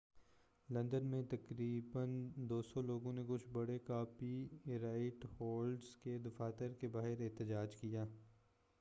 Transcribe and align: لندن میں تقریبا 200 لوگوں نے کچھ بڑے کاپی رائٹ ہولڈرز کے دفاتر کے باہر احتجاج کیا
لندن 0.69 1.05
میں 1.07 1.21
تقریبا 1.31 2.05
200 2.51 2.83
لوگوں 2.85 3.13
نے 3.13 3.23
کچھ 3.27 3.47
بڑے 3.51 3.77
کاپی 3.85 4.33
رائٹ 4.81 5.25
ہولڈرز 5.39 5.95
کے 6.03 6.17
دفاتر 6.25 6.73
کے 6.79 6.87
باہر 6.87 7.21
احتجاج 7.21 7.75
کیا 7.75 8.05